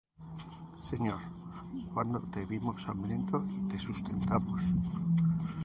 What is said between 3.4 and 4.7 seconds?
y te sustentamos?